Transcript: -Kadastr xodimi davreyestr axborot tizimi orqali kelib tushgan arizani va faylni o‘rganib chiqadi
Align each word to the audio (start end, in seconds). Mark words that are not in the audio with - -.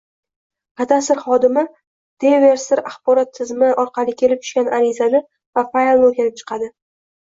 -Kadastr 0.79 1.21
xodimi 1.25 1.65
davreyestr 2.25 2.83
axborot 2.93 3.33
tizimi 3.39 3.73
orqali 3.87 4.19
kelib 4.25 4.45
tushgan 4.45 4.75
arizani 4.83 5.27
va 5.61 5.71
faylni 5.75 6.13
o‘rganib 6.13 6.45
chiqadi 6.45 6.77